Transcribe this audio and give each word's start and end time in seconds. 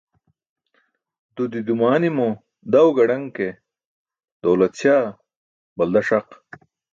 Dudi 1.35 1.59
dumanimo 1.67 2.27
daw 2.71 2.87
gadaṅ 2.95 3.23
ke, 3.35 3.47
dawlat 4.41 4.73
śaa 4.81 5.05
balda 5.77 6.01
ṣaq. 6.09 6.29